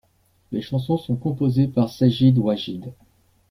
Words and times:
Les 0.51 0.63
chansons 0.63 0.97
sont 0.97 1.15
composées 1.15 1.67
par 1.67 1.91
Sajid-Wajid. 1.91 2.91